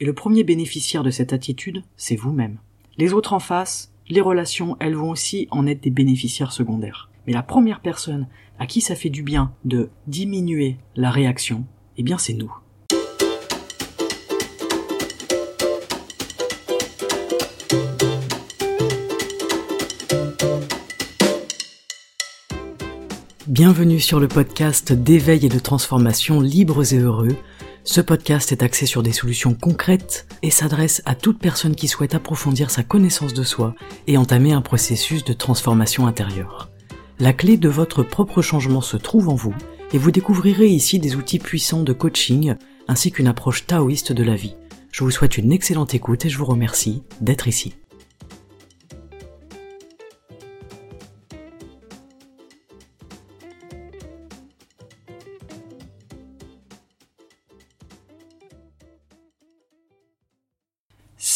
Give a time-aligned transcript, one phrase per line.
[0.00, 2.58] Et le premier bénéficiaire de cette attitude, c'est vous-même.
[2.98, 7.10] Les autres en face, les relations, elles vont aussi en être des bénéficiaires secondaires.
[7.28, 8.26] Mais la première personne
[8.58, 11.64] à qui ça fait du bien de diminuer la réaction,
[11.96, 12.52] eh bien c'est nous.
[23.46, 27.36] Bienvenue sur le podcast d'éveil et de transformation libres et heureux.
[27.86, 32.14] Ce podcast est axé sur des solutions concrètes et s'adresse à toute personne qui souhaite
[32.14, 33.74] approfondir sa connaissance de soi
[34.06, 36.70] et entamer un processus de transformation intérieure.
[37.18, 39.54] La clé de votre propre changement se trouve en vous
[39.92, 42.54] et vous découvrirez ici des outils puissants de coaching
[42.88, 44.56] ainsi qu'une approche taoïste de la vie.
[44.90, 47.74] Je vous souhaite une excellente écoute et je vous remercie d'être ici.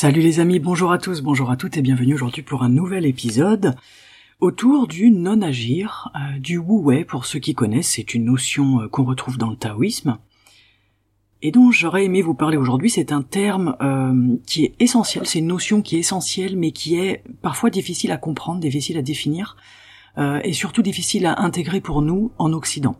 [0.00, 3.04] Salut les amis, bonjour à tous, bonjour à toutes et bienvenue aujourd'hui pour un nouvel
[3.04, 3.74] épisode
[4.38, 9.02] autour du non-agir, euh, du wu-wei pour ceux qui connaissent, c'est une notion euh, qu'on
[9.02, 10.18] retrouve dans le taoïsme
[11.42, 12.90] et dont j'aurais aimé vous parler aujourd'hui.
[12.90, 16.94] C'est un terme euh, qui est essentiel, c'est une notion qui est essentielle mais qui
[16.94, 19.56] est parfois difficile à comprendre, difficile à définir
[20.44, 22.96] et surtout difficile à intégrer pour nous en Occident.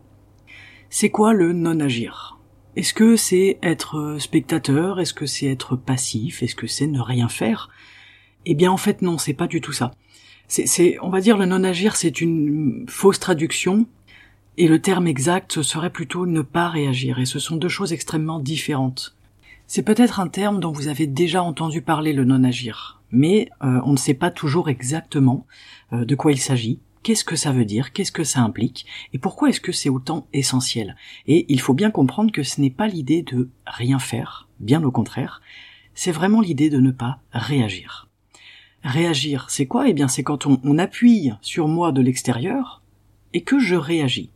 [0.89, 2.38] C'est quoi le non-agir?
[2.75, 4.99] Est-ce que c'est être euh, spectateur?
[4.99, 6.43] Est-ce que c'est être passif?
[6.43, 7.69] Est-ce que c'est ne rien faire?
[8.45, 9.91] Eh bien en fait non, c'est pas du tout ça.
[10.47, 13.85] C'est, on va dire le non-agir, c'est une fausse traduction,
[14.57, 18.39] et le terme exact serait plutôt ne pas réagir, et ce sont deux choses extrêmement
[18.39, 19.15] différentes.
[19.67, 23.91] C'est peut-être un terme dont vous avez déjà entendu parler le non-agir, mais euh, on
[23.91, 25.45] ne sait pas toujours exactement
[25.93, 29.19] euh, de quoi il s'agit, qu'est-ce que ça veut dire, qu'est-ce que ça implique, et
[29.19, 30.95] pourquoi est-ce que c'est autant essentiel?
[31.27, 34.91] Et il faut bien comprendre que ce n'est pas l'idée de rien faire, bien au
[34.91, 35.41] contraire,
[35.93, 38.07] c'est vraiment l'idée de ne pas réagir.
[38.83, 39.89] Réagir, c'est quoi?
[39.89, 42.81] Eh bien c'est quand on, appuie sur moi de l'extérieur
[43.33, 44.31] et que je réagis.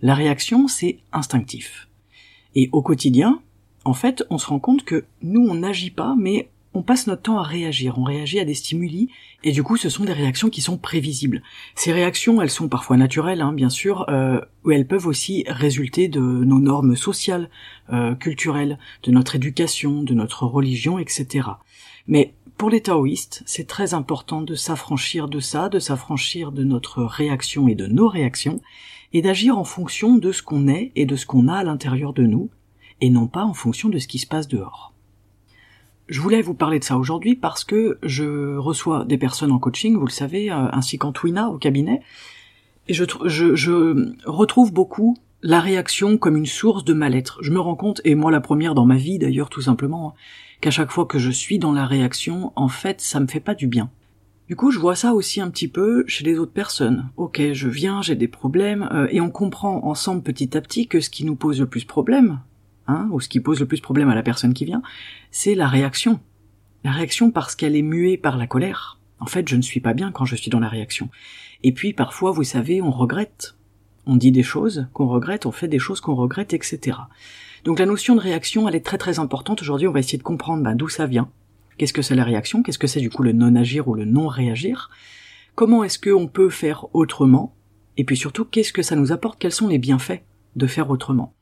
[0.00, 1.88] La réaction, c'est instinctif.
[2.54, 3.42] Et au quotidien,
[3.84, 7.22] en fait, on se rend compte que nous, on n'agit pas, mais on passe notre
[7.22, 9.08] temps à réagir, on réagit à des stimuli,
[9.42, 11.42] et du coup ce sont des réactions qui sont prévisibles.
[11.74, 14.40] Ces réactions, elles sont parfois naturelles, hein, bien sûr, euh,
[14.70, 17.48] elles peuvent aussi résulter de nos normes sociales,
[17.92, 21.48] euh, culturelles, de notre éducation, de notre religion, etc.
[22.06, 27.04] Mais pour les taoïstes, c'est très important de s'affranchir de ça, de s'affranchir de notre
[27.04, 28.60] réaction et de nos réactions,
[29.12, 32.12] et d'agir en fonction de ce qu'on est et de ce qu'on a à l'intérieur
[32.12, 32.50] de nous,
[33.00, 34.92] et non pas en fonction de ce qui se passe dehors.
[36.08, 39.94] Je voulais vous parler de ça aujourd'hui parce que je reçois des personnes en coaching,
[39.96, 42.00] vous le savez, euh, ainsi qu'en Twina au cabinet,
[42.86, 47.38] et je, je, retrouve beaucoup la réaction comme une source de mal-être.
[47.42, 50.14] Je me rends compte, et moi la première dans ma vie d'ailleurs tout simplement,
[50.62, 53.54] qu'à chaque fois que je suis dans la réaction, en fait, ça me fait pas
[53.54, 53.90] du bien.
[54.48, 57.10] Du coup, je vois ça aussi un petit peu chez les autres personnes.
[57.18, 61.00] Ok, je viens, j'ai des problèmes, euh, et on comprend ensemble petit à petit que
[61.00, 62.40] ce qui nous pose le plus problème,
[62.88, 64.82] hein, ou ce qui pose le plus problème à la personne qui vient,
[65.30, 66.20] c'est la réaction.
[66.84, 68.98] La réaction parce qu'elle est muée par la colère.
[69.20, 71.08] En fait, je ne suis pas bien quand je suis dans la réaction.
[71.62, 73.56] Et puis parfois, vous savez, on regrette.
[74.06, 76.96] On dit des choses qu'on regrette, on fait des choses qu'on regrette, etc.
[77.64, 79.60] Donc la notion de réaction, elle est très très importante.
[79.60, 81.30] Aujourd'hui, on va essayer de comprendre ben, d'où ça vient.
[81.76, 82.62] Qu'est-ce que c'est la réaction?
[82.62, 84.90] Qu'est-ce que c'est du coup le non-agir ou le non-réagir?
[85.54, 87.54] Comment est-ce qu'on peut faire autrement?
[87.96, 89.38] Et puis surtout, qu'est-ce que ça nous apporte?
[89.38, 90.22] Quels sont les bienfaits
[90.56, 91.34] de faire autrement?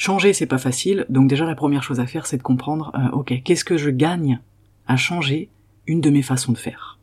[0.00, 3.14] Changer, c'est pas facile, donc déjà la première chose à faire, c'est de comprendre, euh,
[3.14, 4.40] ok, qu'est-ce que je gagne
[4.86, 5.50] à changer
[5.86, 6.98] une de mes façons de faire?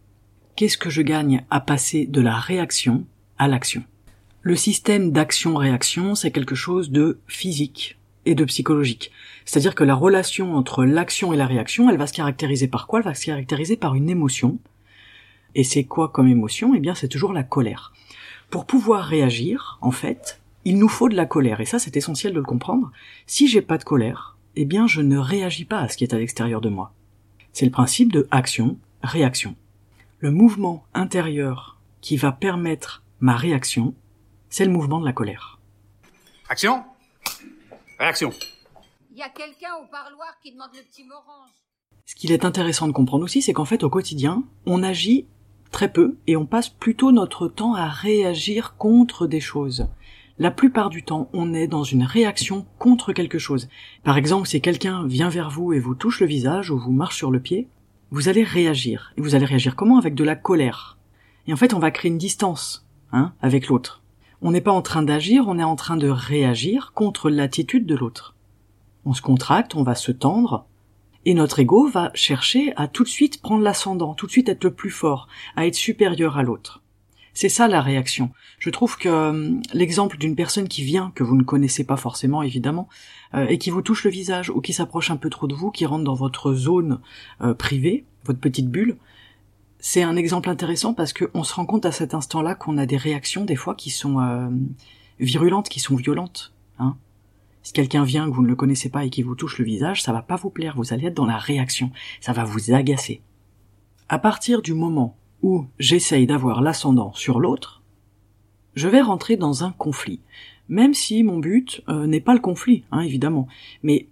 [0.56, 3.06] Qu'est-ce que je gagne à passer de la réaction
[3.38, 3.84] à l'action?
[4.41, 9.12] Le système d'action-réaction, c'est quelque chose de physique et de psychologique.
[9.46, 13.02] C'est-à-dire que la relation entre l'action et la réaction, elle va se caractériser par quoi?
[13.02, 14.57] Elle va se caractériser par une émotion.
[15.53, 16.74] Et c'est quoi comme émotion?
[16.74, 17.94] Eh bien, c'est toujours la colère.
[18.50, 22.33] Pour pouvoir réagir, en fait, il nous faut de la colère, et ça c'est essentiel
[22.33, 22.91] de le comprendre.
[23.25, 26.13] Si j'ai pas de colère, eh bien je ne réagis pas à ce qui est
[26.13, 26.91] à l'extérieur de moi.
[27.53, 29.56] C'est le principe de action, réaction.
[30.19, 33.95] Le mouvement intérieur qui va permettre ma réaction,
[34.50, 35.57] c'est le mouvement de la colère.
[36.50, 36.83] Action?
[37.97, 38.33] Réaction.
[39.12, 41.50] Il y a quelqu'un au parloir qui demande le petit morange.
[42.06, 45.27] Ce qu'il est intéressant de comprendre aussi, c'est qu'en fait, au quotidien, on agit
[45.71, 49.88] très peu et on passe plutôt notre temps à réagir contre des choses
[50.39, 53.69] la plupart du temps, on est dans une réaction contre quelque chose.
[54.04, 57.18] Par exemple, si quelqu'un vient vers vous et vous touche le visage ou vous marche
[57.18, 57.68] sur le pied,
[58.12, 59.13] vous allez réagir.
[59.18, 59.98] Et vous allez réagir comment?
[59.98, 60.98] Avec de la colère.
[61.48, 64.04] Et en fait, on va créer une distance, hein, avec l'autre.
[64.42, 67.95] On n'est pas en train d'agir, on est en train de réagir contre l'attitude de
[67.95, 68.36] l'autre.
[69.06, 70.68] On se contracte, on va se tendre,
[71.25, 74.63] Et notre ego va chercher à tout de suite prendre l'ascendant, tout de suite être
[74.63, 76.81] le plus fort, à être supérieur à l'autre.
[77.38, 78.31] C'est ça la réaction.
[78.57, 82.42] Je trouve que euh, l'exemple d'une personne qui vient, que vous ne connaissez pas forcément
[82.42, 82.89] évidemment,
[83.36, 85.69] euh, et qui vous touche le visage ou qui s'approche un peu trop de vous,
[85.69, 87.00] qui rentre dans votre zone
[87.42, 88.98] euh, privée, votre petite bulle,
[89.78, 92.98] c'est un exemple intéressant parce qu'on se rend compte à cet instant-là qu'on a des
[92.98, 94.18] réactions des fois qui sont
[95.19, 96.54] virulentes, qui sont violentes.
[96.80, 96.98] Hein
[97.62, 100.01] si quelqu'un vient que vous ne le connaissez pas et qui vous touche le visage,
[100.01, 103.22] ça va pas vous plaire, vous allez être dans la réaction, ça va vous agacer.
[104.10, 107.81] À partir du moment où j'essaye d'avoir l'ascendant sur l'autre,
[108.75, 110.19] je vais rentrer dans un conflit.
[110.69, 113.48] Même si mon but euh, n'est pas le conflit, hein, évidemment.
[113.84, 114.07] Mais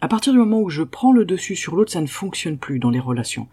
[0.00, 2.78] à partir du moment où je prends le dessus sur l'autre, ça ne fonctionne plus
[2.78, 3.48] dans les relations.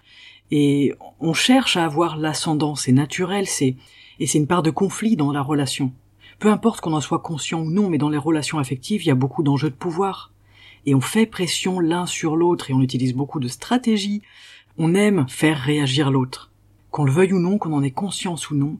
[0.50, 3.76] Et on cherche à avoir l'ascendant, c'est naturel, c'est
[4.20, 5.92] et c'est une part de conflit dans la relation.
[6.40, 9.12] Peu importe qu'on en soit conscient ou non, mais dans les relations affectives, il y
[9.12, 10.32] a beaucoup d'enjeux de pouvoir.
[10.86, 14.22] Et on fait pression l'un sur l'autre et on utilise beaucoup de stratégies.
[14.78, 16.52] On aime faire réagir l'autre.
[16.92, 18.78] Qu'on le veuille ou non, qu'on en ait conscience ou non,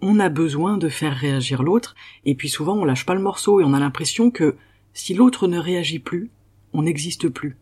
[0.00, 1.94] on a besoin de faire réagir l'autre,
[2.24, 4.56] et puis souvent on lâche pas le morceau et on a l'impression que
[4.94, 6.30] si l'autre ne réagit plus,
[6.72, 7.56] on n'existe plus.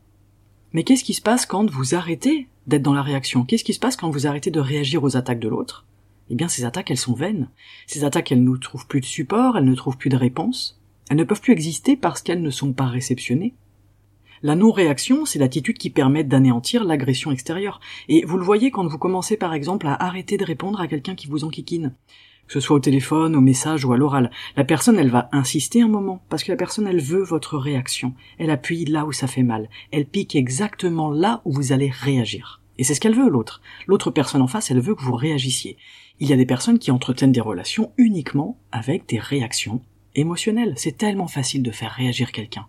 [0.72, 3.44] Mais qu'est-ce qui se passe quand vous arrêtez d'être dans la réaction?
[3.44, 5.84] Qu'est-ce qui se passe quand vous arrêtez de réagir aux attaques de l'autre?
[6.30, 7.48] Eh bien ces attaques elles sont vaines.
[7.86, 11.16] Ces attaques elles ne trouvent plus de support, elles ne trouvent plus de réponse, elles
[11.16, 13.54] ne peuvent plus exister parce qu'elles ne sont pas réceptionnées.
[14.42, 17.78] La non-réaction, c'est l'attitude qui permet d'anéantir l'agression extérieure.
[18.08, 21.14] Et vous le voyez quand vous commencez par exemple à arrêter de répondre à quelqu'un
[21.14, 21.94] qui vous enquiquine.
[22.46, 24.30] Que ce soit au téléphone, au message ou à l'oral.
[24.56, 28.14] La personne, elle va insister un moment, parce que la personne, elle veut votre réaction.
[28.38, 29.68] Elle appuie là où ça fait mal.
[29.92, 32.62] Elle pique exactement là où vous allez réagir.
[32.78, 33.60] Et c'est ce qu'elle veut, l'autre.
[33.86, 35.76] L'autre personne en face, elle veut que vous réagissiez.
[36.18, 39.82] Il y a des personnes qui entretiennent des relations uniquement avec des réactions
[40.14, 40.72] émotionnelles.
[40.76, 42.66] C'est tellement facile de faire réagir quelqu'un.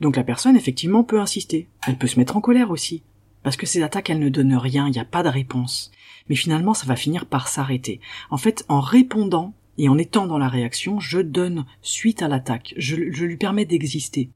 [0.00, 1.68] Donc la personne, effectivement, peut insister.
[1.86, 3.02] Elle peut se mettre en colère aussi.
[3.42, 5.90] Parce que ces attaques, elles ne donnent rien, il n'y a pas de réponse.
[6.28, 8.00] Mais finalement, ça va finir par s'arrêter.
[8.30, 12.74] En fait, en répondant et en étant dans la réaction, je donne suite à l'attaque.
[12.76, 14.30] Je, lui permets d'exister.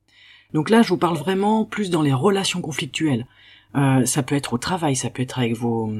[0.53, 3.27] Donc là, je vous parle vraiment plus dans les relations conflictuelles.
[3.77, 5.93] Euh, ça peut être au travail, ça peut être avec vos,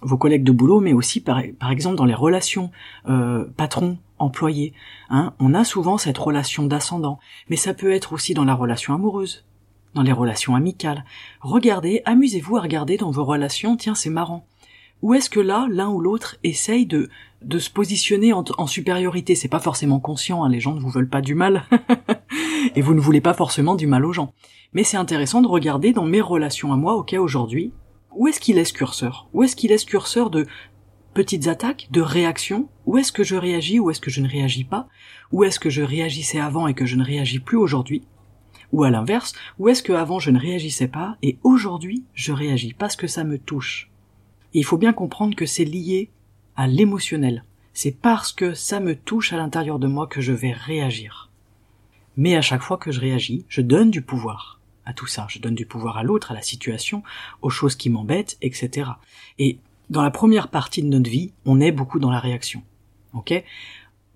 [0.00, 2.70] vos collègues de boulot, mais aussi par, par exemple dans les relations
[3.08, 4.72] euh, patron employé.
[5.10, 7.18] Hein, on a souvent cette relation d'ascendant,
[7.48, 9.44] mais ça peut être aussi dans la relation amoureuse,
[9.94, 11.04] dans les relations amicales.
[11.40, 14.46] Regardez, amusez-vous à regarder dans vos relations, tiens, c'est marrant.
[15.02, 17.08] Où est-ce que là, l'un ou l'autre essaye de,
[17.42, 19.34] de se positionner en, en supériorité?
[19.34, 21.64] C'est pas forcément conscient, hein, les gens ne vous veulent pas du mal,
[22.74, 24.34] et vous ne voulez pas forcément du mal aux gens.
[24.72, 27.72] Mais c'est intéressant de regarder dans mes relations à moi, ok, aujourd'hui,
[28.14, 29.28] où est-ce qu'il laisse curseur?
[29.32, 30.46] Où est-ce qu'il laisse curseur de
[31.14, 34.64] petites attaques, de réactions, où est-ce que je réagis, où est-ce que je ne réagis
[34.64, 34.88] pas,
[35.32, 38.04] où est-ce que je réagissais avant et que je ne réagis plus aujourd'hui,
[38.72, 42.74] ou à l'inverse, où est-ce que avant je ne réagissais pas et aujourd'hui je réagis?
[42.74, 43.89] Parce que ça me touche.
[44.54, 46.10] Et il faut bien comprendre que c'est lié
[46.56, 47.44] à l'émotionnel.
[47.72, 51.30] C'est parce que ça me touche à l'intérieur de moi que je vais réagir.
[52.16, 55.26] Mais à chaque fois que je réagis, je donne du pouvoir à tout ça.
[55.28, 57.02] Je donne du pouvoir à l'autre, à la situation,
[57.42, 58.90] aux choses qui m'embêtent, etc.
[59.38, 59.58] Et
[59.88, 62.62] dans la première partie de notre vie, on est beaucoup dans la réaction.
[63.14, 63.32] Ok?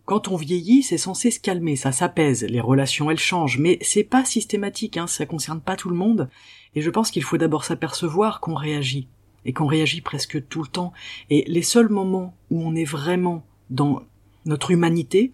[0.04, 4.04] Quand on vieillit, c'est censé se calmer, ça s'apaise, les relations elles changent, mais c'est
[4.04, 6.28] pas systématique, hein, ça concerne pas tout le monde.
[6.74, 9.08] Et je pense qu'il faut d'abord s'apercevoir qu'on réagit
[9.44, 10.92] et qu'on réagit presque tout le temps.
[11.30, 14.02] Et les seuls moments où on est vraiment dans
[14.46, 15.32] notre humanité,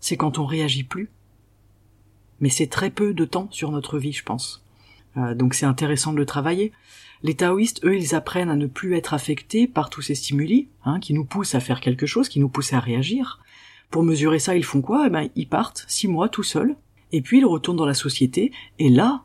[0.00, 1.10] c'est quand on réagit plus.
[2.40, 4.64] Mais c'est très peu de temps sur notre vie, je pense.
[5.16, 6.72] Euh, donc c'est intéressant de le travailler.
[7.22, 11.00] Les taoïstes, eux, ils apprennent à ne plus être affectés par tous ces stimuli, hein,
[11.00, 13.40] qui nous poussent à faire quelque chose, qui nous poussent à réagir.
[13.90, 15.04] Pour mesurer ça, ils font quoi?
[15.06, 16.76] Eh ben, ils partent six mois tout seuls,
[17.12, 19.24] et puis ils retournent dans la société, et là,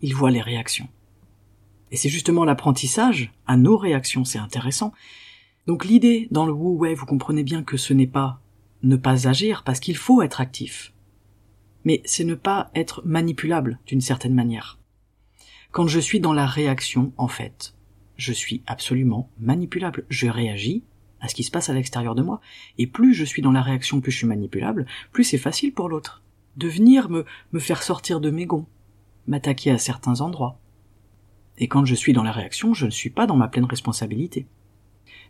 [0.00, 0.88] ils voient les réactions.
[1.90, 4.92] Et c'est justement l'apprentissage à nos réactions, c'est intéressant.
[5.66, 8.40] Donc l'idée dans le Wu Wei, vous comprenez bien que ce n'est pas
[8.82, 10.92] ne pas agir, parce qu'il faut être actif.
[11.84, 14.78] Mais c'est ne pas être manipulable d'une certaine manière.
[15.72, 17.74] Quand je suis dans la réaction, en fait,
[18.16, 20.04] je suis absolument manipulable.
[20.08, 20.84] Je réagis
[21.20, 22.40] à ce qui se passe à l'extérieur de moi.
[22.78, 25.88] Et plus je suis dans la réaction, plus je suis manipulable, plus c'est facile pour
[25.88, 26.22] l'autre.
[26.56, 28.66] De venir me, me faire sortir de mes gonds,
[29.26, 30.58] m'attaquer à certains endroits.
[31.58, 34.46] Et quand je suis dans la réaction, je ne suis pas dans ma pleine responsabilité.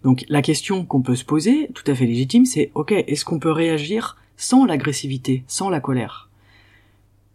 [0.02, 3.38] Donc la question qu'on peut se poser, tout à fait légitime, c'est ok, est-ce qu'on
[3.38, 6.30] peut réagir sans l'agressivité, sans la colère?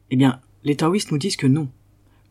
[0.09, 1.69] Eh bien, les taoïstes nous disent que non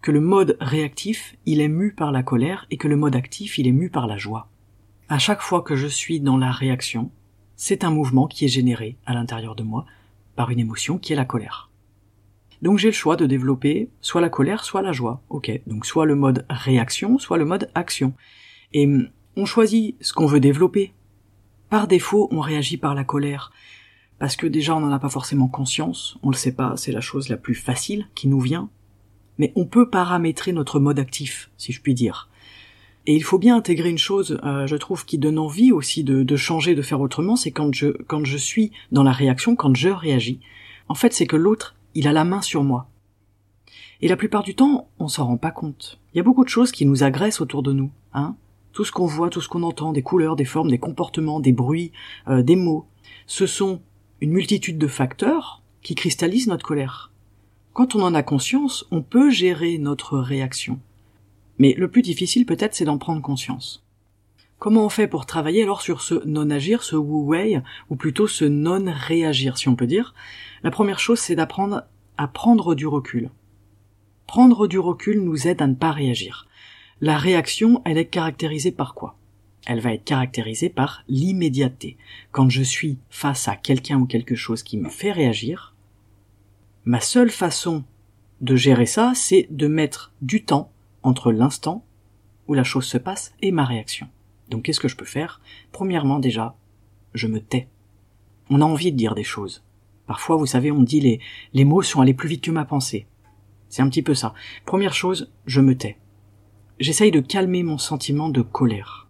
[0.02, 3.58] que le mode réactif, il est mu par la colère et que le mode actif,
[3.58, 4.48] il est mu par la joie.
[5.08, 7.10] À chaque fois que je suis dans la réaction,
[7.56, 9.84] c'est un mouvement qui est généré à l'intérieur de moi
[10.36, 11.69] par une émotion qui est la colère.
[12.62, 15.22] Donc j'ai le choix de développer soit la colère, soit la joie.
[15.28, 18.12] Ok, donc soit le mode réaction, soit le mode action.
[18.72, 20.92] Et hum, on choisit ce qu'on veut développer.
[21.70, 23.52] Par défaut, on réagit par la colère.
[24.18, 27.00] Parce que déjà, on n'en a pas forcément conscience, on le sait pas, c'est la
[27.00, 28.68] chose la plus facile qui nous vient.
[29.38, 32.28] Mais on peut paramétrer notre mode actif, si je puis dire.
[33.06, 36.22] Et il faut bien intégrer une chose, euh, je trouve, qui donne envie aussi de,
[36.22, 39.74] de changer, de faire autrement, c'est quand je, quand je suis dans la réaction, quand
[39.74, 40.40] je réagis.
[40.88, 42.88] En fait, c'est que l'autre, il a la main sur moi.
[44.00, 46.00] Et la plupart du temps, on s'en rend pas compte.
[46.12, 48.36] Il y a beaucoup de choses qui nous agressent autour de nous, hein.
[48.72, 51.52] Tout ce qu'on voit, tout ce qu'on entend, des couleurs, des formes, des comportements, des
[51.52, 51.90] bruits,
[52.28, 52.86] euh, des mots,
[53.26, 53.80] ce sont
[54.20, 57.10] une multitude de facteurs qui cristallisent notre colère.
[57.72, 60.78] Quand on en a conscience, on peut gérer notre réaction.
[61.58, 63.84] Mais le plus difficile peut-être c'est d'en prendre conscience.
[64.60, 69.56] Comment on fait pour travailler alors sur ce non-agir, ce wu-wei, ou plutôt ce non-réagir
[69.56, 70.14] si on peut dire?
[70.62, 71.84] La première chose c'est d'apprendre
[72.18, 73.30] à prendre du recul.
[74.26, 76.46] Prendre du recul nous aide à ne pas réagir.
[77.00, 79.16] La réaction, elle est caractérisée par quoi?
[79.64, 81.96] Elle va être caractérisée par l'immédiateté.
[82.30, 85.74] Quand je suis face à quelqu'un ou quelque chose qui me fait réagir,
[86.84, 87.82] ma seule façon
[88.42, 90.70] de gérer ça, c'est de mettre du temps
[91.02, 91.82] entre l'instant
[92.46, 94.06] où la chose se passe et ma réaction.
[94.50, 95.40] Donc qu'est-ce que je peux faire?
[95.72, 96.56] Premièrement déjà,
[97.14, 97.68] je me tais.
[98.50, 99.64] On a envie de dire des choses.
[100.06, 101.20] Parfois, vous savez, on dit les,
[101.52, 103.06] les mots sont allés plus vite que ma pensée.
[103.68, 104.34] C'est un petit peu ça.
[104.66, 105.98] Première chose, je me tais.
[106.80, 109.06] J'essaye de calmer mon sentiment de colère.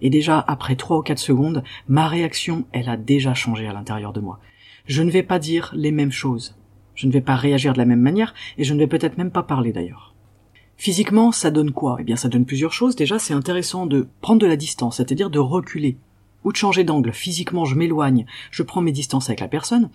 [0.00, 4.12] Et déjà, après trois ou quatre secondes, ma réaction, elle a déjà changé à l'intérieur
[4.12, 4.40] de moi.
[4.86, 6.56] Je ne vais pas dire les mêmes choses.
[6.96, 9.30] Je ne vais pas réagir de la même manière, et je ne vais peut-être même
[9.30, 10.15] pas parler d'ailleurs.
[10.76, 11.96] Physiquement, ça donne quoi?
[12.00, 12.96] Eh bien, ça donne plusieurs choses.
[12.96, 15.96] Déjà, c'est intéressant de prendre de la distance, c'est-à-dire de reculer
[16.44, 17.12] ou de changer d'angle.
[17.12, 19.90] Physiquement, je m'éloigne, je prends mes distances avec la personne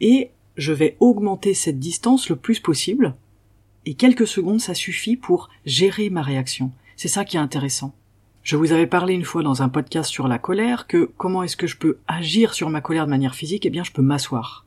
[0.00, 3.14] et je vais augmenter cette distance le plus possible.
[3.86, 6.70] Et quelques secondes, ça suffit pour gérer ma réaction.
[6.96, 7.94] C'est ça qui est intéressant.
[8.42, 11.56] Je vous avais parlé une fois dans un podcast sur la colère que comment est-ce
[11.56, 13.66] que je peux agir sur ma colère de manière physique?
[13.66, 14.65] Eh bien, je peux m'asseoir.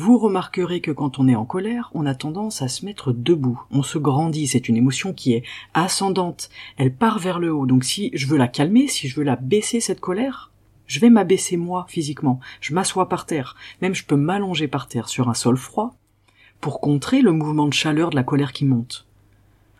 [0.00, 3.60] Vous remarquerez que quand on est en colère, on a tendance à se mettre debout.
[3.72, 5.42] On se grandit, c'est une émotion qui est
[5.74, 6.50] ascendante.
[6.76, 7.66] Elle part vers le haut.
[7.66, 10.52] Donc si je veux la calmer, si je veux la baisser cette colère,
[10.86, 12.38] je vais m'abaisser moi physiquement.
[12.60, 13.56] Je m'assois par terre.
[13.82, 15.96] Même je peux m'allonger par terre sur un sol froid
[16.60, 19.04] pour contrer le mouvement de chaleur de la colère qui monte.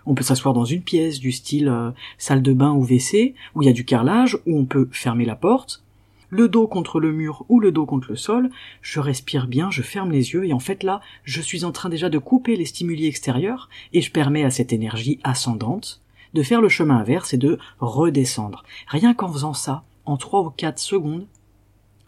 [0.05, 3.63] On peut s'asseoir dans une pièce du style euh, salle de bain ou WC, où
[3.63, 5.85] il y a du carrelage, où on peut fermer la porte,
[6.31, 8.51] le dos contre le mur ou le dos contre le sol,
[8.83, 11.89] je respire bien, je ferme les yeux et en fait là, je suis en train
[11.89, 16.03] déjà de couper les stimuli extérieurs et je permets à cette énergie ascendante
[16.35, 18.65] de faire le chemin inverse et de redescendre.
[18.87, 21.27] Rien qu'en faisant ça, en trois ou quatre secondes,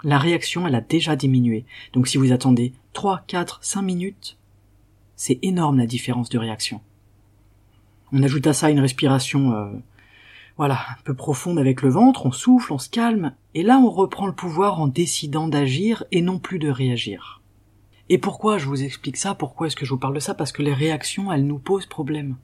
[0.04, 1.64] la réaction elle a déjà diminué.
[1.92, 4.36] Donc si vous attendez 3, 4, 5 minutes,
[5.16, 6.80] c'est énorme la différence de réaction.
[8.12, 9.70] On ajoute à ça une respiration euh,
[10.61, 13.88] voilà, un peu profonde avec le ventre, on souffle, on se calme, et là on
[13.88, 17.40] reprend le pouvoir en décidant d'agir et non plus de réagir.
[18.11, 19.35] Et pourquoi je vous explique ça?
[19.35, 20.35] Pourquoi est-ce que je vous parle de ça?
[20.35, 22.37] Parce que les réactions, elles nous posent problème.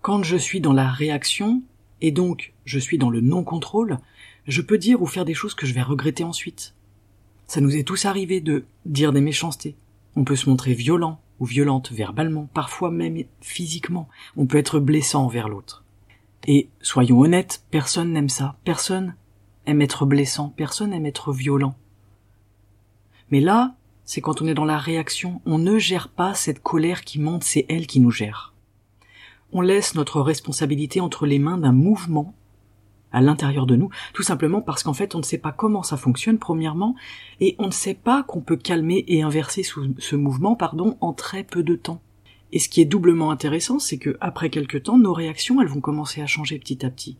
[0.00, 1.62] Quand je suis dans la réaction,
[2.00, 3.98] et donc je suis dans le non-contrôle,
[4.46, 6.72] je peux dire ou faire des choses que je vais regretter ensuite.
[7.48, 9.76] Ça nous est tous arrivé de dire des méchancetés.
[10.16, 14.08] On peut se montrer violent ou violente verbalement, parfois même physiquement.
[14.38, 15.82] On peut être blessant envers l'autre.
[16.46, 19.16] Et soyons honnêtes, personne n'aime ça, personne
[19.66, 21.74] aime être blessant, personne aime être violent.
[23.30, 23.74] Mais là,
[24.04, 27.42] c'est quand on est dans la réaction, on ne gère pas cette colère qui monte,
[27.42, 28.54] c'est elle qui nous gère.
[29.52, 32.32] On laisse notre responsabilité entre les mains d'un mouvement
[33.10, 35.96] à l'intérieur de nous, tout simplement parce qu'en fait on ne sait pas comment ça
[35.96, 36.94] fonctionne premièrement,
[37.40, 41.42] et on ne sait pas qu'on peut calmer et inverser ce mouvement, pardon, en très
[41.42, 42.00] peu de temps.
[42.56, 45.82] Et ce qui est doublement intéressant, c'est que après quelque temps, nos réactions, elles vont
[45.82, 47.18] commencer à changer petit à petit.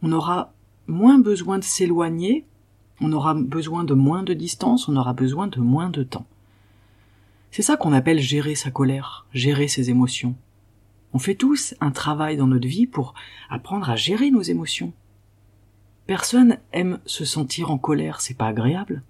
[0.00, 0.54] On aura
[0.86, 2.44] moins besoin de s'éloigner,
[3.00, 6.28] on aura besoin de moins de distance, on aura besoin de moins de temps.
[7.50, 10.36] C'est ça qu'on appelle gérer sa colère, gérer ses émotions.
[11.12, 13.14] On fait tous un travail dans notre vie pour
[13.50, 14.92] apprendre à gérer nos émotions.
[16.06, 19.02] Personne aime se sentir en colère, c'est pas agréable.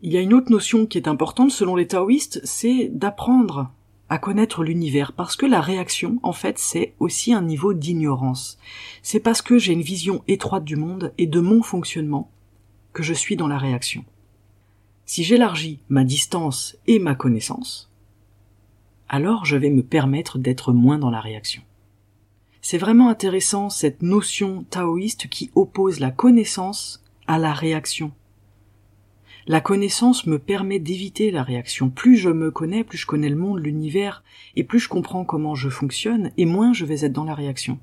[0.00, 3.70] Il y a une autre notion qui est importante selon les taoïstes, c'est d'apprendre
[4.08, 8.58] à connaître l'univers parce que la réaction, en fait, c'est aussi un niveau d'ignorance.
[9.02, 12.30] C'est parce que j'ai une vision étroite du monde et de mon fonctionnement
[12.92, 14.04] que je suis dans la réaction.
[15.06, 17.90] Si j'élargis ma distance et ma connaissance,
[19.08, 21.62] alors je vais me permettre d'être moins dans la réaction.
[22.62, 28.12] C'est vraiment intéressant cette notion taoïste qui oppose la connaissance à la réaction.
[29.46, 31.90] La connaissance me permet d'éviter la réaction.
[31.90, 34.24] Plus je me connais, plus je connais le monde, l'univers,
[34.56, 37.78] et plus je comprends comment je fonctionne, et moins je vais être dans la réaction.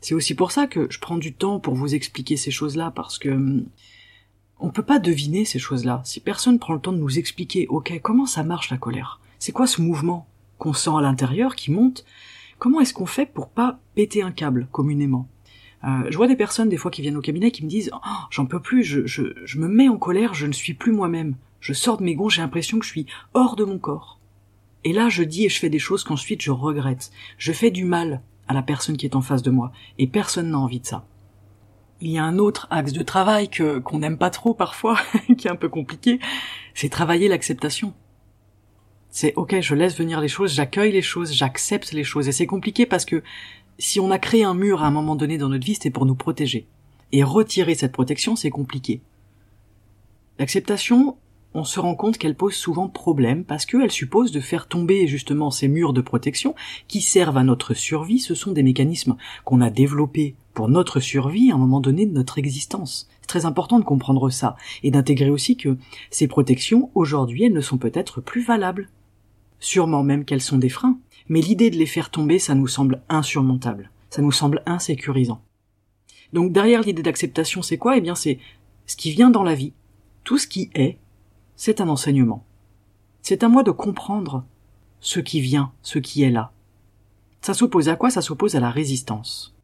[0.00, 3.18] C'est aussi pour ça que je prends du temps pour vous expliquer ces choses-là, parce
[3.18, 3.66] que hum,
[4.58, 6.00] on peut pas deviner ces choses-là.
[6.04, 9.20] Si personne prend le temps de nous expliquer, ok, comment ça marche la colère?
[9.38, 12.06] C'est quoi ce mouvement qu'on sent à l'intérieur qui monte?
[12.58, 15.28] Comment est-ce qu'on fait pour pas péter un câble communément?
[15.84, 18.08] Euh, je vois des personnes des fois qui viennent au cabinet qui me disent oh,
[18.30, 21.36] j'en peux plus, je, je, je me mets en colère, je ne suis plus moi-même.
[21.60, 24.20] Je sors de mes gonds, j'ai l'impression que je suis hors de mon corps.
[24.84, 27.10] Et là, je dis et je fais des choses qu'ensuite je regrette.
[27.38, 30.50] Je fais du mal à la personne qui est en face de moi, et personne
[30.50, 31.06] n'a envie de ça.
[32.00, 34.98] Il y a un autre axe de travail que qu'on n'aime pas trop parfois,
[35.38, 36.20] qui est un peu compliqué,
[36.74, 37.94] c'est travailler l'acceptation.
[39.08, 42.46] C'est ok, je laisse venir les choses, j'accueille les choses, j'accepte les choses, et c'est
[42.46, 43.22] compliqué parce que
[43.78, 46.06] si on a créé un mur à un moment donné dans notre vie, c'était pour
[46.06, 46.66] nous protéger.
[47.12, 49.00] Et retirer cette protection, c'est compliqué.
[50.38, 51.16] L'acceptation,
[51.54, 55.52] on se rend compte qu'elle pose souvent problème parce qu'elle suppose de faire tomber justement
[55.52, 56.56] ces murs de protection
[56.88, 58.18] qui servent à notre survie.
[58.18, 62.12] Ce sont des mécanismes qu'on a développés pour notre survie à un moment donné de
[62.12, 63.08] notre existence.
[63.20, 65.76] C'est très important de comprendre ça et d'intégrer aussi que
[66.10, 68.88] ces protections, aujourd'hui, elles ne sont peut-être plus valables.
[69.60, 73.02] Sûrement même qu'elles sont des freins mais l'idée de les faire tomber, ça nous semble
[73.08, 75.42] insurmontable, ça nous semble insécurisant.
[76.32, 77.96] Donc derrière l'idée d'acceptation, c'est quoi?
[77.96, 78.38] Eh bien c'est
[78.86, 79.72] ce qui vient dans la vie,
[80.24, 80.98] tout ce qui est,
[81.56, 82.44] c'est un enseignement.
[83.22, 84.44] C'est à moi de comprendre
[85.00, 86.52] ce qui vient, ce qui est là.
[87.40, 88.10] Ça s'oppose à quoi?
[88.10, 89.54] Ça s'oppose à la résistance.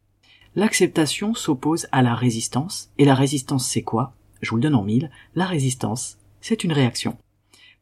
[0.55, 4.13] L'acceptation s'oppose à la résistance, et la résistance c'est quoi?
[4.41, 7.17] Je vous le donne en mille, la résistance, c'est une réaction.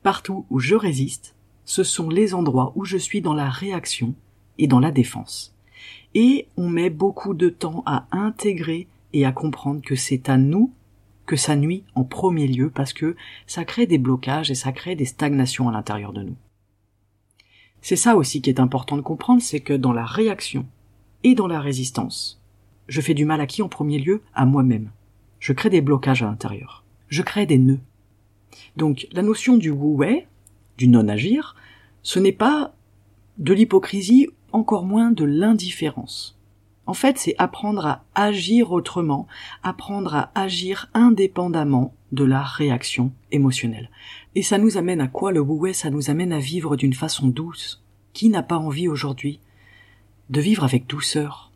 [0.04, 1.36] Partout où je résiste,
[1.70, 4.16] ce sont les endroits où je suis dans la réaction
[4.58, 5.56] et dans la défense.
[6.16, 10.74] Et on met beaucoup de temps à intégrer et à comprendre que c'est à nous
[11.28, 14.96] que ça nuit en premier lieu parce que ça crée des blocages et ça crée
[14.96, 16.36] des stagnations à l'intérieur de nous.
[17.82, 20.66] C'est ça aussi qui est important de comprendre, c'est que dans la réaction
[21.24, 22.42] et dans la résistance,
[22.88, 24.24] je fais du mal à qui en premier lieu?
[24.34, 24.90] À moi-même.
[25.38, 26.84] Je crée des blocages à l'intérieur.
[27.10, 27.80] Je crée des nœuds.
[28.76, 30.26] Donc la notion du wu-wei,
[30.80, 31.56] du non-agir,
[32.04, 32.74] ce n'est pas
[33.38, 36.38] de l'hypocrisie, encore moins de l'indifférence.
[36.86, 39.28] En fait, c'est apprendre à agir autrement,
[39.62, 43.92] apprendre à agir indépendamment de la réaction émotionnelle.
[44.34, 47.28] Et ça nous amène à quoi le wu Ça nous amène à vivre d'une façon
[47.28, 47.84] douce.
[48.14, 49.40] Qui n'a pas envie aujourd'hui
[50.32, 51.52] de vivre avec douceur?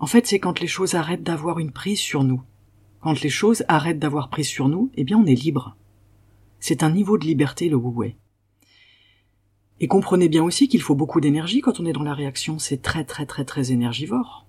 [0.00, 2.42] En fait, c'est quand les choses arrêtent d'avoir une prise sur nous.
[3.00, 5.76] Quand les choses arrêtent d'avoir prise sur nous, eh bien on est libre.
[6.58, 8.16] C'est un niveau de liberté le wu
[9.82, 12.80] et comprenez bien aussi qu'il faut beaucoup d'énergie quand on est dans la réaction, c'est
[12.80, 14.46] très très très très énergivore.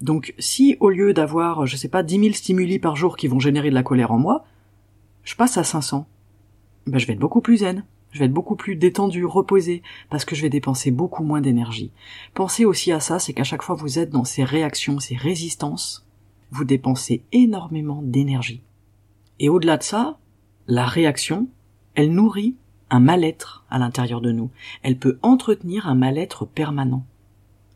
[0.00, 3.38] Donc si au lieu d'avoir, je sais pas, 10 000 stimuli par jour qui vont
[3.38, 4.44] générer de la colère en moi,
[5.22, 6.08] je passe à 500,
[6.88, 10.24] ben je vais être beaucoup plus zen, je vais être beaucoup plus détendu, reposé, parce
[10.24, 11.92] que je vais dépenser beaucoup moins d'énergie.
[12.34, 16.04] Pensez aussi à ça, c'est qu'à chaque fois vous êtes dans ces réactions, ces résistances,
[16.50, 18.62] vous dépensez énormément d'énergie.
[19.38, 20.18] Et au-delà de ça,
[20.66, 21.46] la réaction,
[21.94, 22.56] elle nourrit
[22.90, 24.50] un mal-être à l'intérieur de nous.
[24.82, 27.04] Elle peut entretenir un mal-être permanent.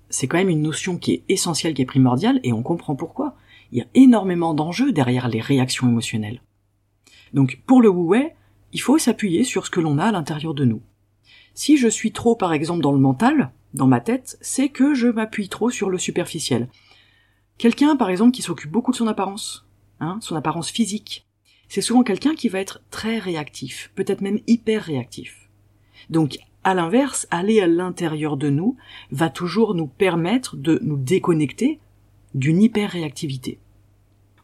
[0.09, 3.37] C'est quand même une notion qui est essentielle, qui est primordiale, et on comprend pourquoi.
[3.73, 6.43] Il y a énormément d'enjeux derrière les réactions émotionnelles.
[7.33, 8.31] Donc, pour le wu
[8.73, 10.81] il faut s'appuyer sur ce que l'on a à l'intérieur de nous.
[11.55, 15.09] Si je suis trop, par exemple, dans le mental, dans ma tête, c'est que je
[15.09, 16.69] m'appuie trop sur le superficiel.
[17.59, 19.67] Quelqu'un, par exemple, qui s'occupe beaucoup de son apparence,
[19.99, 21.27] hein, son apparence physique,
[21.71, 25.49] c'est souvent quelqu'un qui va être très réactif, peut-être même hyper réactif.
[26.11, 28.77] Donc, à l'inverse, aller à l'intérieur de nous
[29.13, 31.79] va toujours nous permettre de nous déconnecter
[32.35, 33.61] d'une hyper-réactivité.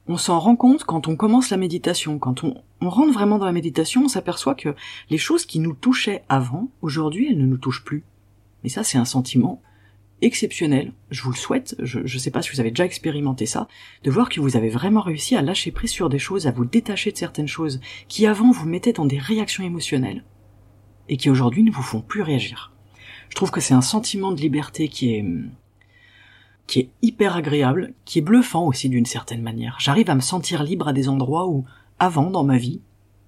[0.06, 3.44] On s'en rend compte quand on commence la méditation, quand on, on rentre vraiment dans
[3.44, 4.76] la méditation, on s'aperçoit que
[5.10, 8.04] les choses qui nous touchaient avant, aujourd'hui, elles ne nous touchent plus.
[8.62, 9.60] Mais ça, c'est un sentiment
[10.22, 13.68] exceptionnel, je vous le souhaite, je ne sais pas si vous avez déjà expérimenté ça,
[14.02, 16.64] de voir que vous avez vraiment réussi à lâcher prise sur des choses, à vous
[16.64, 20.24] détacher de certaines choses qui avant vous mettaient dans des réactions émotionnelles
[21.08, 22.72] et qui aujourd'hui ne vous font plus réagir.
[23.28, 25.24] Je trouve que c'est un sentiment de liberté qui est
[26.66, 29.76] qui est hyper agréable, qui est bluffant aussi d'une certaine manière.
[29.78, 31.64] J'arrive à me sentir libre à des endroits où
[32.00, 32.80] avant dans ma vie,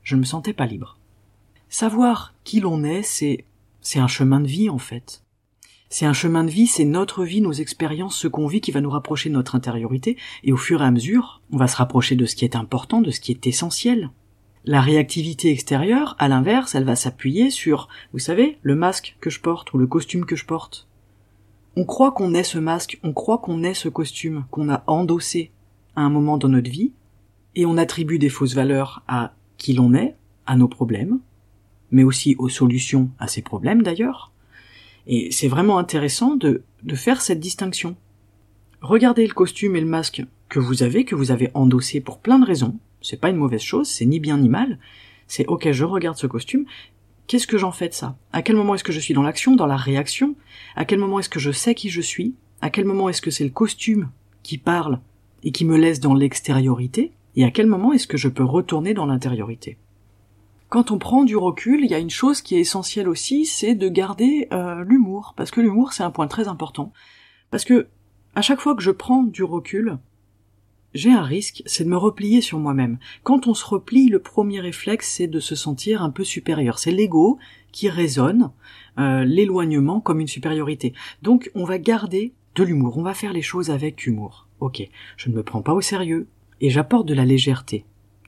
[0.02, 0.98] je ne me sentais pas libre.
[1.68, 3.44] Savoir qui l'on est, c'est
[3.80, 5.22] c'est un chemin de vie en fait.
[5.90, 8.82] C'est un chemin de vie, c'est notre vie, nos expériences, ce qu'on vit qui va
[8.82, 12.14] nous rapprocher de notre intériorité, et au fur et à mesure, on va se rapprocher
[12.14, 14.10] de ce qui est important, de ce qui est essentiel.
[14.66, 19.40] La réactivité extérieure, à l'inverse, elle va s'appuyer sur, vous savez, le masque que je
[19.40, 20.88] porte ou le costume que je porte.
[21.74, 25.52] On croit qu'on est ce masque, on croit qu'on est ce costume qu'on a endossé
[25.96, 26.92] à un moment dans notre vie,
[27.54, 31.18] et on attribue des fausses valeurs à qui l'on est, à nos problèmes,
[31.90, 34.32] mais aussi aux solutions à ces problèmes d'ailleurs.
[35.08, 37.96] Et c'est vraiment intéressant de, de faire cette distinction.
[38.80, 42.38] Regardez le costume et le masque que vous avez, que vous avez endossé pour plein
[42.38, 42.78] de raisons.
[43.00, 44.78] C'est pas une mauvaise chose, c'est ni bien ni mal.
[45.26, 46.66] C'est ok, je regarde ce costume.
[47.26, 48.16] Qu'est-ce que j'en fais de ça?
[48.32, 50.34] À quel moment est-ce que je suis dans l'action, dans la réaction?
[50.76, 52.34] À quel moment est-ce que je sais qui je suis?
[52.60, 54.10] À quel moment est-ce que c'est le costume
[54.42, 55.00] qui parle
[55.42, 57.12] et qui me laisse dans l'extériorité?
[57.36, 59.76] Et à quel moment est-ce que je peux retourner dans l'intériorité?
[60.68, 63.74] Quand on prend du recul, il y a une chose qui est essentielle aussi, c'est
[63.74, 66.92] de garder euh, l'humour, parce que l'humour c'est un point très important.
[67.50, 67.88] Parce que
[68.34, 69.98] à chaque fois que je prends du recul,
[70.94, 72.98] j'ai un risque, c'est de me replier sur moi-même.
[73.22, 76.78] Quand on se replie, le premier réflexe, c'est de se sentir un peu supérieur.
[76.78, 77.38] C'est l'ego
[77.72, 78.50] qui résonne
[78.98, 80.92] euh, l'éloignement comme une supériorité.
[81.22, 84.48] Donc on va garder de l'humour, on va faire les choses avec humour.
[84.60, 84.82] Ok,
[85.16, 86.26] je ne me prends pas au sérieux,
[86.60, 87.84] et j'apporte de la légèreté,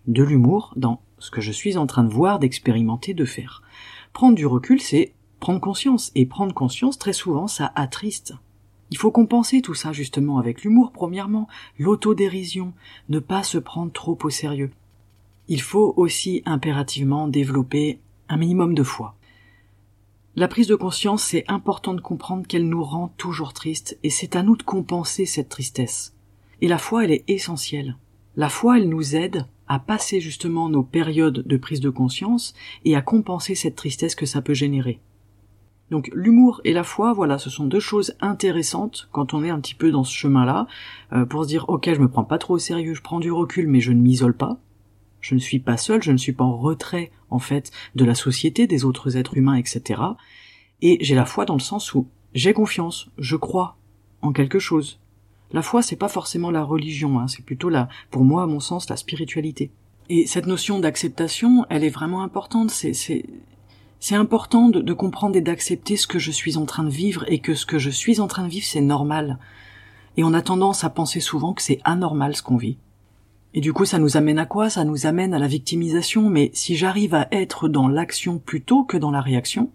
[0.06, 3.62] de l'humour dans ce que je suis en train de voir, d'expérimenter, de faire.
[4.12, 8.34] Prendre du recul, c'est prendre conscience, et prendre conscience, très souvent, ça attriste.
[8.90, 11.46] Il faut compenser tout ça justement avec l'humour premièrement,
[11.78, 12.74] l'autodérision,
[13.08, 14.70] ne pas se prendre trop au sérieux.
[15.48, 19.14] Il faut aussi impérativement développer un minimum de foi.
[20.36, 24.36] La prise de conscience, c'est important de comprendre qu'elle nous rend toujours tristes, et c'est
[24.36, 26.14] à nous de compenser cette tristesse.
[26.60, 27.96] Et la foi, elle est essentielle.
[28.36, 32.54] La foi, elle nous aide à passer justement nos périodes de prise de conscience
[32.84, 34.98] et à compenser cette tristesse que ça peut générer.
[35.92, 39.60] Donc l'humour et la foi, voilà, ce sont deux choses intéressantes quand on est un
[39.60, 40.66] petit peu dans ce chemin-là,
[41.12, 43.30] euh, pour se dire ok, je me prends pas trop au sérieux, je prends du
[43.30, 44.58] recul, mais je ne m'isole pas.
[45.20, 48.16] Je ne suis pas seul, je ne suis pas en retrait en fait de la
[48.16, 50.02] société, des autres êtres humains, etc.
[50.82, 53.76] Et j'ai la foi dans le sens où j'ai confiance, je crois
[54.20, 54.99] en quelque chose.
[55.52, 58.60] La foi, c'est pas forcément la religion, hein, c'est plutôt la, pour moi, à mon
[58.60, 59.70] sens, la spiritualité.
[60.08, 62.70] Et cette notion d'acceptation, elle est vraiment importante.
[62.70, 63.24] C'est, c'est,
[63.98, 67.24] c'est important de, de comprendre et d'accepter ce que je suis en train de vivre
[67.28, 69.38] et que ce que je suis en train de vivre, c'est normal.
[70.16, 72.76] Et on a tendance à penser souvent que c'est anormal ce qu'on vit.
[73.54, 74.70] Et du coup, ça nous amène à quoi?
[74.70, 76.28] Ça nous amène à la victimisation.
[76.28, 79.70] Mais si j'arrive à être dans l'action plutôt que dans la réaction,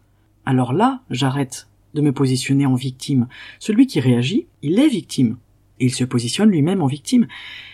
[0.46, 3.28] alors là, j'arrête de me positionner en victime.
[3.60, 5.38] Celui qui réagit, il est victime
[5.80, 7.28] il se positionne lui-même en victime.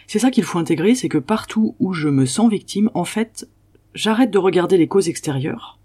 [0.07, 3.47] C'est ça qu'il faut intégrer, c'est que partout où je me sens victime, en fait,
[3.93, 5.79] j'arrête de regarder les causes extérieures,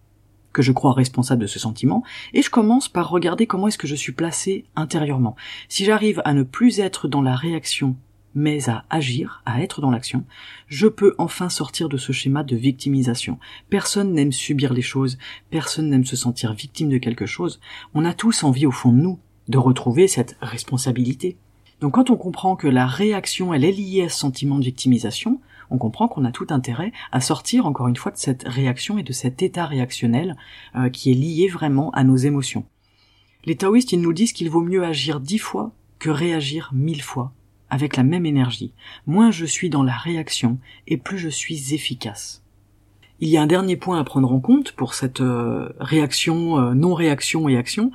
[0.53, 2.03] que je crois responsables de ce sentiment,
[2.33, 5.37] et je commence par regarder comment est-ce que je suis placé intérieurement.
[5.69, 7.97] Si j'arrive à ne plus être dans la réaction,
[8.35, 10.25] mais à agir, à être dans l'action,
[10.69, 13.39] je peux enfin sortir de ce schéma de victimisation.
[13.71, 15.17] Personne n'aime subir les choses,
[15.51, 17.61] personne n'aime se sentir victime de quelque chose.
[17.95, 21.39] On a tous envie au fond de nous de retrouver cette responsabilité,
[21.81, 25.41] donc quand on comprend que la réaction, elle est liée à ce sentiment de victimisation,
[25.71, 29.03] on comprend qu'on a tout intérêt à sortir encore une fois de cette réaction et
[29.03, 30.37] de cet état réactionnel
[30.77, 32.65] euh, qui est lié vraiment à nos émotions.
[33.45, 37.33] Les taoïstes, ils nous disent qu'il vaut mieux agir dix fois que réagir mille fois,
[37.71, 38.73] avec la même énergie.
[39.07, 42.43] Moins je suis dans la réaction, et plus je suis efficace.
[43.21, 46.75] Il y a un dernier point à prendre en compte pour cette euh, réaction, euh,
[46.75, 47.91] non-réaction et action,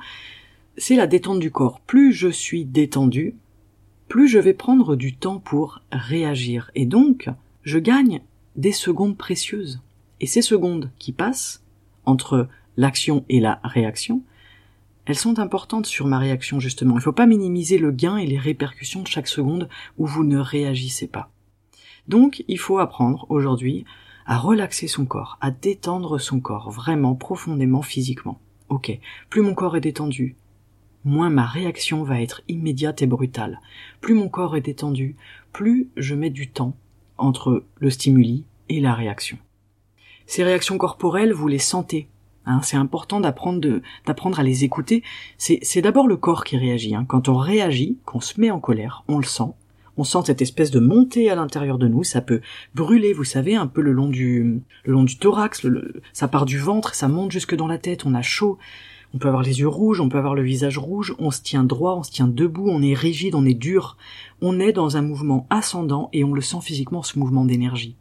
[0.76, 1.80] c'est la détente du corps.
[1.80, 3.36] Plus je suis détendu,
[4.12, 6.70] plus je vais prendre du temps pour réagir.
[6.74, 7.30] Et donc,
[7.62, 8.20] je gagne
[8.56, 9.80] des secondes précieuses.
[10.20, 11.64] Et ces secondes qui passent
[12.04, 12.46] entre
[12.76, 14.22] l'action et la réaction,
[15.06, 16.92] elles sont importantes sur ma réaction justement.
[16.92, 20.24] Il ne faut pas minimiser le gain et les répercussions de chaque seconde où vous
[20.24, 21.30] ne réagissez pas.
[22.06, 23.86] Donc, il faut apprendre aujourd'hui
[24.26, 28.38] à relaxer son corps, à détendre son corps vraiment profondément physiquement.
[28.68, 28.92] Ok,
[29.30, 30.36] plus mon corps est détendu,
[31.04, 33.60] moins ma réaction va être immédiate et brutale.
[34.00, 35.16] Plus mon corps est détendu,
[35.52, 36.76] plus je mets du temps
[37.18, 39.38] entre le stimuli et la réaction.
[40.26, 42.08] Ces réactions corporelles, vous les sentez.
[42.44, 45.02] Hein, c'est important d'apprendre d'apprendre à les écouter.
[45.38, 46.94] C'est d'abord le corps qui réagit.
[46.94, 47.04] Hein.
[47.06, 49.52] Quand on réagit, qu'on se met en colère, on le sent.
[49.96, 52.02] On sent cette espèce de montée à l'intérieur de nous.
[52.02, 52.40] Ça peut
[52.74, 55.66] brûler, vous savez, un peu le long du, le long du thorax.
[56.12, 58.06] ça part du ventre, ça monte jusque dans la tête.
[58.06, 58.58] On a chaud.
[59.14, 61.64] On peut avoir les yeux rouges, on peut avoir le visage rouge, on se tient
[61.64, 63.96] droit, on se tient debout, on est rigide, on est dur.
[64.40, 67.96] On est dans un mouvement ascendant et on le sent physiquement, ce mouvement d'énergie.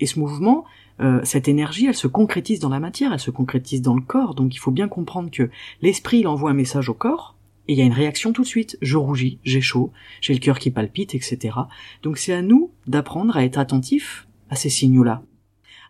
[0.00, 0.64] Et ce mouvement,
[1.00, 4.34] euh, cette énergie, elle se concrétise dans la matière, elle se concrétise dans le corps.
[4.34, 5.50] Donc il faut bien comprendre que
[5.82, 7.36] l'esprit, il envoie un message au corps,
[7.68, 8.76] et il y a une réaction tout de suite.
[8.82, 11.56] Je rougis, j'ai chaud, j'ai le cœur qui palpite, etc.
[12.02, 15.22] Donc c'est à nous d'apprendre à être attentifs à ces signaux-là,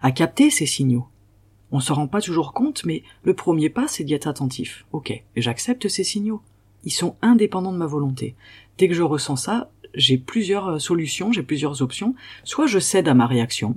[0.03, 1.07] à capter ces signaux,
[1.72, 4.85] on s'en rend pas toujours compte, mais le premier pas, c'est d'y être attentif.
[4.92, 6.42] Ok, j'accepte ces signaux.
[6.85, 8.35] Ils sont indépendants de ma volonté.
[8.78, 12.14] Dès que je ressens ça, j'ai plusieurs euh, solutions, j'ai plusieurs options.
[12.44, 13.76] Soit je cède à ma réaction,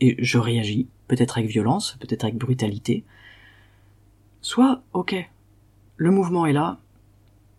[0.00, 3.04] et je réagis, peut-être avec violence, peut-être avec brutalité,
[4.40, 5.14] soit, ok,
[5.96, 6.78] le mouvement est là,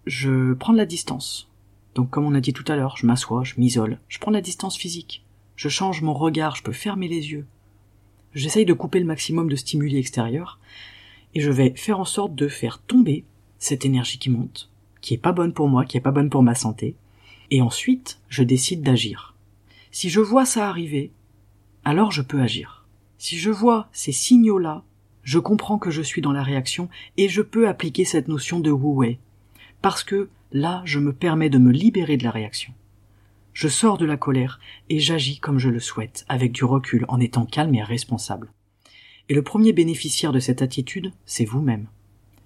[0.05, 1.49] je prends de la distance.
[1.95, 4.37] Donc comme on a dit tout à l'heure, je m'assois, je m'isole, je prends de
[4.37, 7.47] la distance physique, je change mon regard, je peux fermer les yeux.
[8.37, 10.59] J'essaye de couper le maximum de stimuli extérieurs,
[11.33, 13.25] et je vais faire en sorte de faire tomber
[13.57, 14.69] cette énergie qui monte,
[15.01, 16.93] qui est pas bonne pour moi, qui est pas bonne pour ma santé,
[17.49, 19.33] et ensuite je décide d'agir.
[19.89, 21.11] Si je vois ça arriver,
[21.83, 22.85] alors je peux agir.
[23.17, 24.83] Si je vois ces signaux-là,
[25.23, 28.69] je comprends que je suis dans la réaction et je peux appliquer cette notion de
[28.69, 29.19] wu wei.
[29.81, 32.71] Parce que là, je me permets de me libérer de la réaction.
[33.57, 37.19] Je sors de la colère et j'agis comme je le souhaite, avec du recul, en
[37.19, 38.53] étant calme et responsable.
[39.29, 41.87] Et le premier bénéficiaire de cette attitude, c'est vous-même.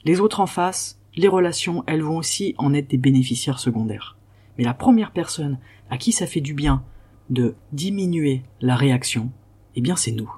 [0.05, 4.15] Les autres en face, les relations, elles vont aussi en être des bénéficiaires secondaires.
[4.57, 6.81] Mais la première personne à qui ça fait du bien
[7.29, 9.31] de diminuer la réaction,
[9.75, 10.33] eh bien c'est nous.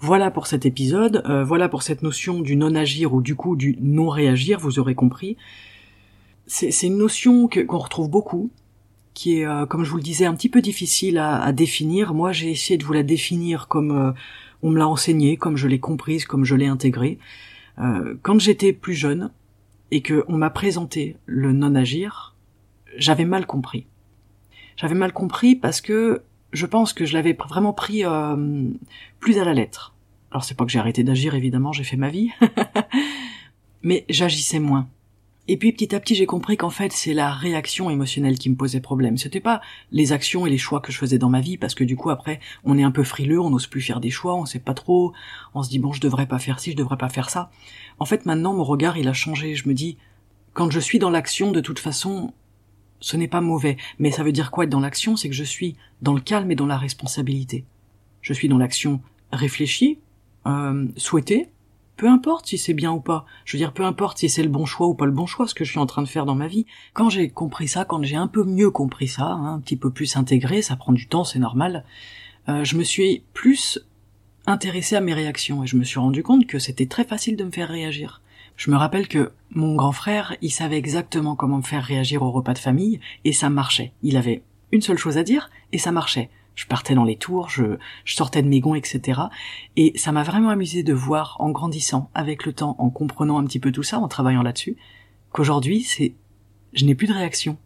[0.00, 3.78] Voilà pour cet épisode, euh, voilà pour cette notion du non-agir ou du coup du
[3.80, 5.36] non-réagir, vous aurez compris.
[6.48, 8.50] C'est une notion qu'on retrouve beaucoup,
[9.18, 12.14] qui est, euh, comme je vous le disais, un petit peu difficile à, définir.
[12.14, 14.12] Moi, j'ai essayé de vous la définir comme euh,
[14.62, 17.18] on me l'a enseigné, comme je l'ai comprise, comme je l'ai intégrée.
[18.22, 19.30] quand j'étais plus jeune
[19.90, 22.36] et que on m'a présenté le non-agir,
[22.96, 23.86] j'avais mal compris.
[24.76, 28.36] J'avais mal compris parce que je pense que je l'avais vraiment pris euh,
[29.18, 29.94] plus à la lettre.
[30.30, 32.30] Alors c'est pas que j'ai arrêté d'agir, évidemment, j'ai fait ma vie,
[33.82, 34.88] mais j'agissais moins.
[35.50, 38.54] Et puis petit à petit, j'ai compris qu'en fait, c'est la réaction émotionnelle qui me
[38.54, 39.16] posait problème.
[39.16, 41.84] C'était pas les actions et les choix que je faisais dans ma vie, parce que
[41.84, 44.44] du coup, après, on est un peu frileux, on n'ose plus faire des choix, on
[44.44, 45.14] sait pas trop,
[45.54, 47.50] on se dit bon, je devrais pas faire ci, je devrais pas faire ça.
[47.98, 49.54] En fait, maintenant, mon regard, il a changé.
[49.54, 49.96] Je me dis,
[50.52, 52.34] quand je suis dans l'action, de toute façon,
[53.00, 55.16] ce n'est pas mauvais, mais ça veut dire quoi être dans l'action?
[55.16, 57.64] C'est que je suis dans le calme et dans la responsabilité.
[58.20, 59.00] Je suis dans l'action
[59.32, 59.98] réfléchie,
[60.46, 61.48] euh, souhaitée,
[61.98, 63.26] peu importe si c'est bien ou pas.
[63.44, 65.46] Je veux dire, peu importe si c'est le bon choix ou pas le bon choix,
[65.46, 66.64] ce que je suis en train de faire dans ma vie.
[66.94, 69.90] Quand j'ai compris ça, quand j'ai un peu mieux compris ça, hein, un petit peu
[69.90, 71.84] plus intégré, ça prend du temps, c'est normal,
[72.48, 73.80] euh, je me suis plus
[74.46, 77.44] intéressé à mes réactions et je me suis rendu compte que c'était très facile de
[77.44, 78.22] me faire réagir.
[78.56, 82.30] Je me rappelle que mon grand frère, il savait exactement comment me faire réagir au
[82.30, 83.92] repas de famille, et ça marchait.
[84.02, 86.30] Il avait une seule chose à dire, et ça marchait.
[86.58, 89.20] Je partais dans les tours, je, sortais de mes gonds, etc.
[89.76, 93.44] Et ça m'a vraiment amusé de voir, en grandissant, avec le temps, en comprenant un
[93.44, 94.76] petit peu tout ça, en travaillant là-dessus,
[95.30, 96.14] qu'aujourd'hui, c'est,
[96.72, 97.58] je n'ai plus de réaction.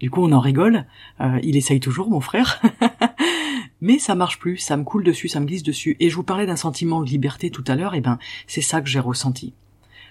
[0.00, 0.84] Du coup, on en rigole.
[1.22, 2.60] Euh, il essaye toujours, mon frère.
[3.80, 5.96] Mais ça marche plus, ça me coule dessus, ça me glisse dessus.
[5.98, 8.82] Et je vous parlais d'un sentiment de liberté tout à l'heure, et ben, c'est ça
[8.82, 9.54] que j'ai ressenti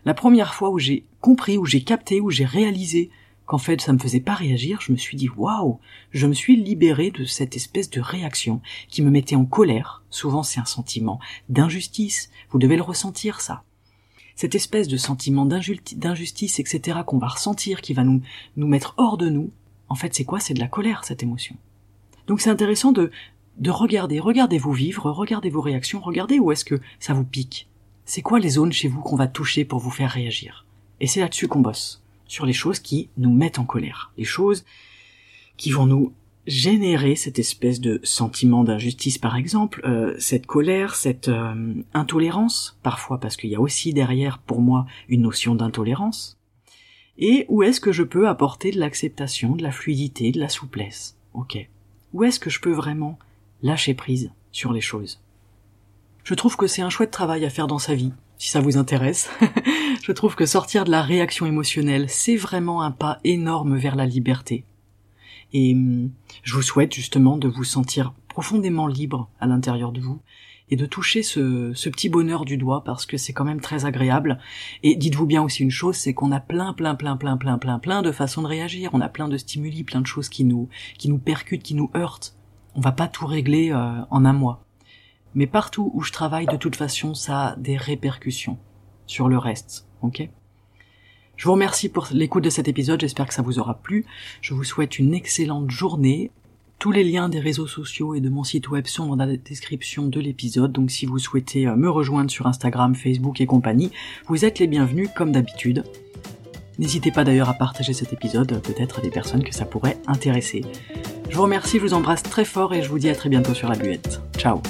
[0.06, 3.10] la première fois où j'ai compris, où j'ai capté, où j'ai réalisé
[3.50, 5.80] qu'en fait ça me faisait pas réagir, je me suis dit waouh,
[6.12, 10.04] je me suis libéré de cette espèce de réaction qui me mettait en colère.
[10.12, 13.64] Souvent c'est un sentiment d'injustice, vous devez le ressentir ça.
[14.36, 17.00] Cette espèce de sentiment d'injustice, etc.
[17.08, 18.22] qu'on va ressentir, qui va nous,
[18.56, 19.50] mettre hors de nous,
[19.90, 20.40] en fait c'est quoi?
[20.40, 21.56] C'est de la colère cette émotion.
[22.28, 23.10] Donc c'est intéressant de,
[23.58, 27.66] de regarder, regardez vous vivre, regardez vos réactions, regardez où est-ce que ça vous pique
[28.06, 30.66] c'est quoi les zones chez vous qu'on va toucher pour vous faire réagir?
[31.00, 34.64] Et c'est là-dessus qu'on bosse, sur les choses qui nous mettent en colère, les choses
[35.58, 36.14] qui vont nous
[36.48, 43.20] générer cette espèce de sentiment d'injustice par exemple, euh, cette colère, cette euh, intolérance, parfois
[43.20, 46.40] parce qu'il y a aussi derrière pour moi une notion d'intolérance,
[47.18, 51.18] et où est-ce que je peux apporter de l'acceptation, de la fluidité, de la souplesse?
[51.34, 51.68] Ok.
[52.14, 53.20] Où est-ce que je peux vraiment
[53.62, 55.22] lâcher prise sur les choses?
[56.24, 58.78] Je trouve que c'est un chouette travail à faire dans sa vie, si ça vous
[58.78, 59.30] intéresse.
[60.04, 64.08] je trouve que sortir de la réaction émotionnelle, c'est vraiment un pas énorme vers la
[64.08, 64.66] liberté.
[65.54, 66.10] Et hum,
[66.42, 70.22] je vous souhaite justement de vous sentir profondément libre à l'intérieur de vous
[70.72, 74.40] et de toucher ce, petit bonheur du doigt parce que c'est quand même très agréable.
[74.84, 77.80] Et dites-vous bien aussi une chose, c'est qu'on a plein, plein, plein, plein, plein, plein,
[77.80, 78.92] plein de façons de réagir.
[78.94, 81.92] On a plein de stimuli, plein de choses qui nous, qui nous percutent, qui nous
[81.96, 82.38] heurtent.
[82.76, 84.64] On va pas tout régler euh, en un mois.
[85.36, 88.58] Mais partout où je travaille, de toute façon, ça a des répercussions
[89.06, 89.88] sur le reste.
[90.02, 90.28] Ok?
[91.36, 93.00] Je vous remercie pour l'écoute de cet épisode.
[93.00, 94.06] J'espère que ça vous aura plu.
[94.42, 96.32] Je vous souhaite une excellente journée.
[96.80, 100.08] Tous les liens des réseaux sociaux et de mon site web sont dans la description
[100.08, 103.92] de l'épisode, donc si vous souhaitez euh, me rejoindre sur Instagram, Facebook et compagnie,
[104.28, 105.84] vous êtes les bienvenus comme d'habitude.
[106.78, 110.64] N'hésitez pas d'ailleurs à partager cet épisode, peut-être à des personnes que ça pourrait intéresser.
[111.30, 113.54] Je vous remercie, je vous embrasse très fort et je vous dis à très bientôt
[113.54, 114.22] sur la buette.
[114.38, 114.62] Ciao